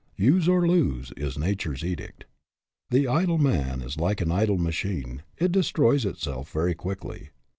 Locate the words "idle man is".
3.07-3.97